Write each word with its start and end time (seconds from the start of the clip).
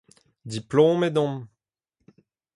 Diplomet 0.53 1.15
on. 1.15 1.33